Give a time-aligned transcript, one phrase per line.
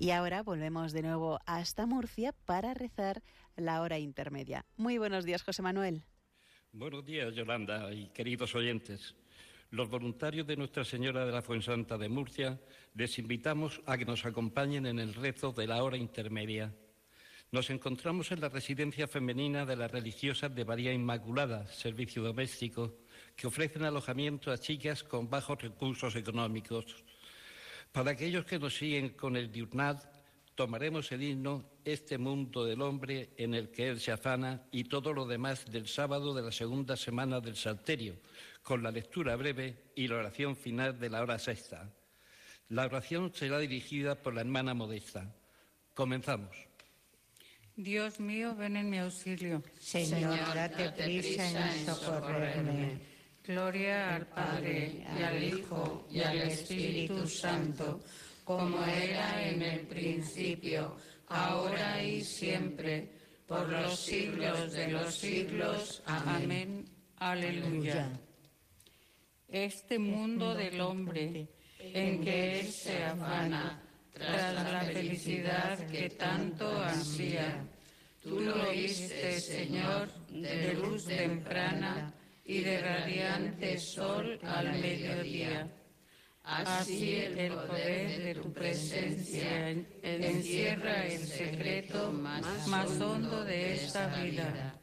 [0.00, 3.22] Y ahora volvemos de nuevo hasta Murcia para rezar
[3.54, 4.64] la hora intermedia.
[4.78, 6.04] Muy buenos días, José Manuel.
[6.72, 9.14] Buenos días, Yolanda y queridos oyentes.
[9.68, 12.58] Los voluntarios de Nuestra Señora de la Fuensanta de Murcia
[12.94, 16.74] les invitamos a que nos acompañen en el rezo de la hora intermedia.
[17.52, 23.00] Nos encontramos en la residencia femenina de las religiosas de María Inmaculada, servicio doméstico,
[23.36, 27.04] que ofrecen alojamiento a chicas con bajos recursos económicos.
[27.92, 30.04] Para aquellos que nos siguen con el diurnat,
[30.54, 35.12] tomaremos el himno Este mundo del hombre en el que Él se afana y todo
[35.12, 38.16] lo demás del sábado de la segunda semana del Salterio,
[38.62, 41.90] con la lectura breve y la oración final de la hora sexta.
[42.68, 45.34] La oración será dirigida por la hermana Modesta.
[45.94, 46.54] Comenzamos.
[47.74, 49.64] Dios mío, ven en mi auxilio.
[49.80, 53.09] Señor, date prisa en socorrerme.
[53.50, 58.00] Gloria al Padre, y al Hijo, y al Espíritu Santo
[58.44, 60.94] como era en el principio,
[61.26, 63.10] ahora y siempre,
[63.48, 66.00] por los siglos de los siglos.
[66.06, 66.84] Amén.
[67.16, 68.12] Aleluya.
[69.48, 71.48] Este mundo del hombre
[71.80, 73.82] en que él se afana
[74.12, 77.64] tras la felicidad que tanto ansía,
[78.22, 82.14] tú lo oíste, Señor, de luz temprana
[82.50, 85.68] y de radiante sol al mediodía
[86.42, 89.70] Así el poder de tu presencia
[90.02, 94.74] encierra el secreto más hondo de esta vida,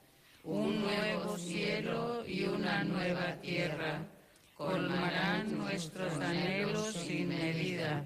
[0.44, 4.08] un nuevo cielo y una nueva tierra
[4.54, 8.06] colmarán nuestros anhelos sin medida.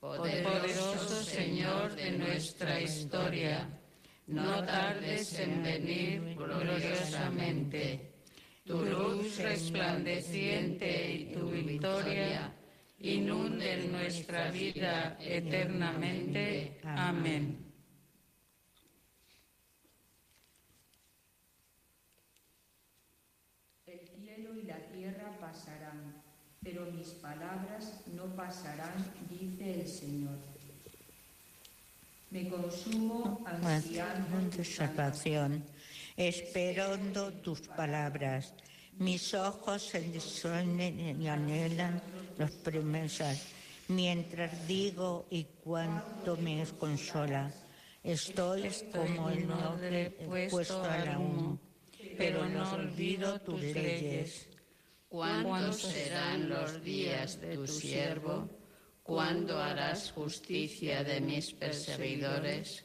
[0.00, 3.68] Poderoso Señor de nuestra historia,
[4.26, 8.12] no tardes en venir gloriosamente.
[8.64, 12.52] Tu luz resplandeciente y tu victoria
[13.00, 16.80] inunde nuestra vida eternamente.
[16.84, 17.58] Amén.
[23.84, 26.22] El cielo y la tierra pasarán,
[26.62, 28.94] pero mis palabras no pasarán,
[29.28, 30.38] dice el Señor.
[32.30, 35.64] Me consumo ansiando tu salvación,
[36.16, 38.54] esperando tus palabras
[38.98, 42.00] mis ojos se disuelven y anhelan
[42.38, 43.46] los promesas,
[43.88, 47.50] mientras digo y cuánto me consola.
[48.04, 50.10] Estoy como el noble
[50.50, 51.58] puesto al humo,
[52.18, 54.48] pero no olvido tus leyes.
[55.08, 58.48] ¿Cuántos serán los días de tu siervo?
[59.02, 62.84] ¿Cuándo harás justicia de mis perseguidores?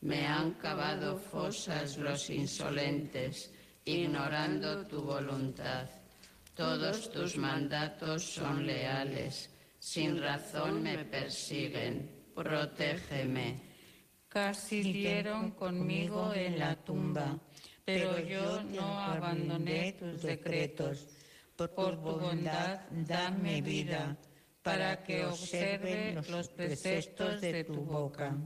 [0.00, 3.52] Me han cavado fosas los insolentes
[3.84, 5.88] ignorando tu voluntad.
[6.54, 13.60] Todos tus mandatos son leales, sin razón me persiguen, protégeme.
[14.28, 17.38] Casi dieron conmigo en la tumba,
[17.84, 21.06] pero yo no abandoné tus decretos.
[21.56, 24.16] Por tu bondad, dame vida,
[24.62, 28.36] para que observe los preceptos de tu boca.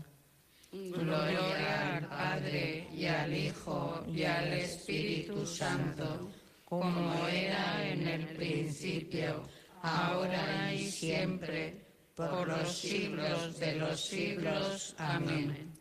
[0.73, 6.31] Gloria al Padre y al Hijo y al Espíritu Santo,
[6.65, 9.43] como era en el principio,
[9.83, 11.77] ahora y siempre,
[12.15, 14.95] por los siglos de los siglos.
[14.97, 15.75] Amén.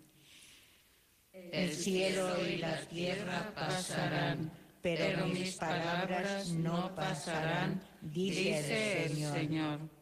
[1.32, 4.52] El cielo y la tierra pasarán,
[4.82, 10.01] pero mis palabras no pasarán, dice el Señor.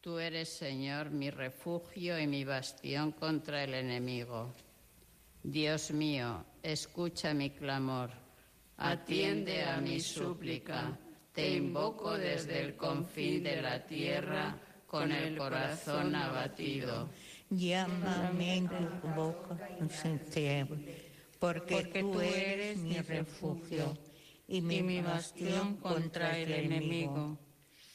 [0.00, 4.50] Tú eres, Señor, mi refugio y mi bastión contra el enemigo.
[5.42, 8.10] Dios mío, escucha mi clamor,
[8.78, 10.98] atiende a mi súplica.
[11.34, 14.56] Te invoco desde el confín de la tierra
[14.86, 17.10] con el corazón abatido.
[17.50, 19.58] Llámame en tu boca,
[21.38, 23.98] porque, porque tú eres mi refugio
[24.48, 27.38] y mi bastión contra el enemigo.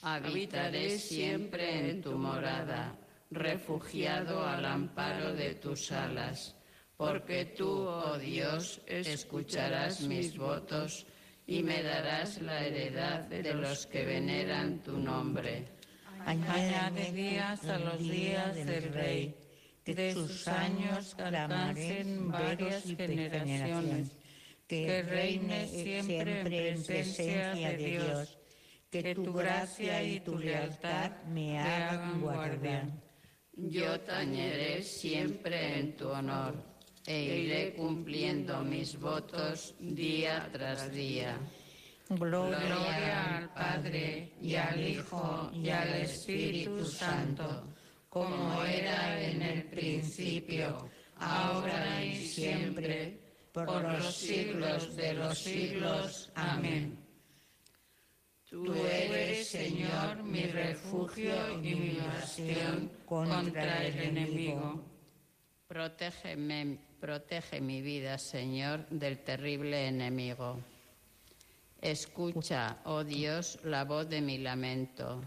[0.06, 2.96] Habitaré siempre en tu morada,
[3.32, 6.56] refugiado al amparo de tus alas,
[6.96, 11.08] porque tú, oh Dios, escucharás mis votos
[11.48, 15.66] y me darás la heredad de los que veneran tu nombre.
[16.24, 19.36] Añade días a los días del Rey,
[19.86, 24.12] de sus años alcancen varias generaciones,
[24.68, 28.38] que reine siempre en presencia de Dios
[29.02, 33.02] que tu gracia y tu lealtad me hagan guardián.
[33.54, 36.56] Yo tañeré siempre en tu honor
[37.06, 41.38] e iré cumpliendo mis votos día tras día.
[42.10, 47.68] Gloria al Padre y al Hijo y al Espíritu Santo,
[48.10, 53.20] como era en el principio, ahora y siempre,
[53.52, 56.32] por los siglos de los siglos.
[56.36, 57.05] Amén.
[58.56, 64.82] Tú eres, Señor, mi refugio y mi bastión contra el enemigo.
[65.68, 70.58] Protégeme, protege mi vida, Señor, del terrible enemigo.
[71.82, 75.22] Escucha, oh Dios, la voz de mi lamento.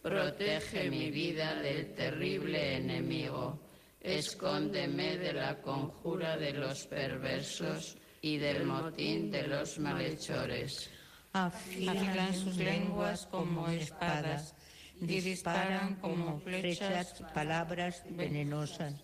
[0.00, 3.60] Protege mi vida del terrible enemigo.
[4.00, 10.90] Escóndeme de la conjura de los perversos y del motín de los malhechores.
[11.32, 14.54] Afilan sus lenguas como espadas,
[15.00, 18.94] disparan como flechas palabras venenosas,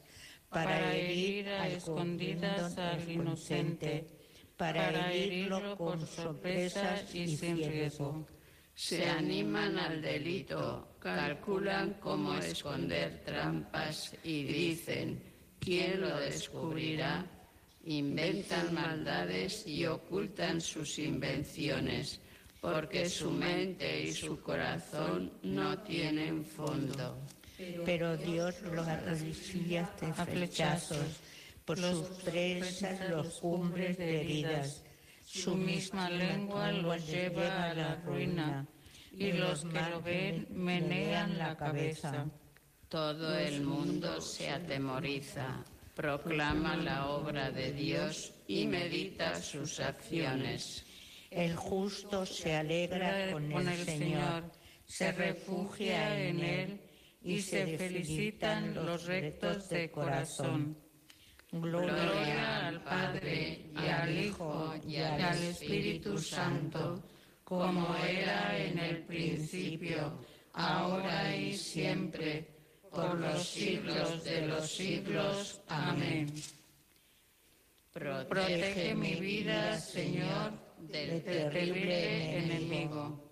[0.50, 4.06] para herir a escondidas al inocente,
[4.56, 8.26] para herirlo con sorpresas y sin riesgo
[8.76, 15.22] se animan al delito, calculan cómo esconder trampas y dicen,
[15.58, 17.24] ¿quién lo descubrirá?
[17.86, 22.20] Inventan maldades y ocultan sus invenciones,
[22.60, 27.18] porque su mente y su corazón no tienen fondo.
[27.84, 31.20] Pero Dios los arrecife a flechazos,
[31.64, 34.82] por sus presas los cumbres de heridas
[35.26, 38.64] su misma lengua los lleva a la ruina
[39.10, 42.26] y los que lo ven menean la cabeza.
[42.88, 45.64] Todo el mundo se atemoriza,
[45.96, 50.84] proclama la obra de Dios y medita sus acciones.
[51.30, 54.44] El justo se alegra con el Señor,
[54.84, 56.80] se refugia en Él
[57.22, 60.76] y se felicitan los rectos de corazón.
[61.50, 67.02] Gloria al Padre y al Hijo y al Espíritu Santo,
[67.42, 70.20] como era en el principio,
[70.52, 72.55] ahora y siempre,
[72.90, 75.60] por los siglos de los siglos.
[75.68, 76.32] Amén.
[77.92, 83.22] Protege mi vida, Señor, del terrible enemigo.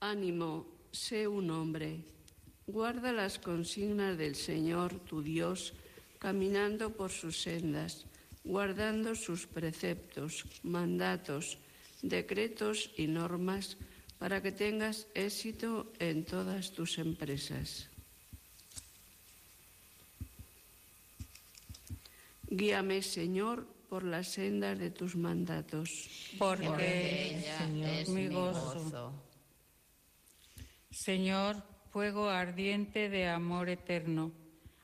[0.00, 2.04] Ánimo, sé un hombre
[2.68, 5.72] Guarda las consignas del Señor tu Dios,
[6.18, 8.06] caminando por sus sendas,
[8.42, 11.58] guardando sus preceptos, mandatos,
[12.02, 13.76] decretos y normas,
[14.18, 17.88] para que tengas éxito en todas tus empresas.
[22.48, 26.08] Guíame, Señor, por las sendas de tus mandatos.
[26.38, 29.12] Porque, Señor, es mi gozo.
[30.90, 34.32] Señor, fuego ardiente de amor eterno.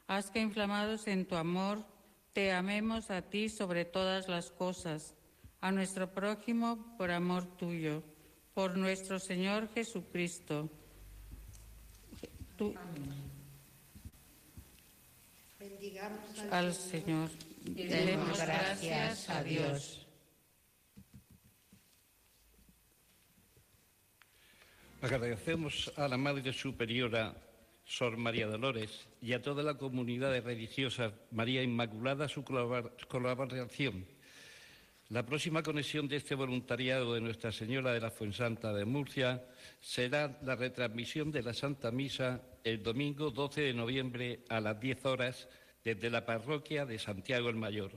[0.09, 1.87] Haz que inflamados en tu amor,
[2.33, 5.15] te amemos a ti sobre todas las cosas,
[5.61, 8.03] a nuestro prójimo por amor tuyo,
[8.55, 10.69] por nuestro Señor Jesucristo.
[15.59, 17.31] Bendigamos al Señor.
[17.65, 20.07] Demos gracias a Dios.
[25.01, 27.35] Agradecemos a la Madre Superiora
[27.85, 34.07] Sor María Dolores y a toda la comunidad de religiosas María Inmaculada su colaboración.
[35.13, 39.45] La próxima conexión de este voluntariado de Nuestra Señora de la Fuensanta de Murcia
[39.79, 45.05] será la retransmisión de la Santa Misa el domingo 12 de noviembre a las 10
[45.05, 45.49] horas
[45.85, 47.93] desde la parroquia de Santiago el Mayor.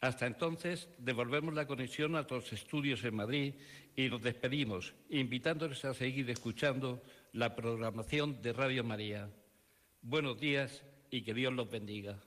[0.00, 3.54] Hasta entonces, devolvemos la conexión a los estudios en Madrid
[3.94, 7.02] y nos despedimos, invitándoles a seguir escuchando
[7.34, 9.28] la programación de Radio María.
[10.00, 12.18] Buenos días y que Dios los bendiga.